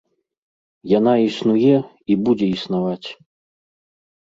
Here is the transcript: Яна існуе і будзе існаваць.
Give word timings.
Яна 0.97 1.13
існуе 1.27 1.77
і 2.15 2.17
будзе 2.29 2.51
існаваць. 2.57 3.07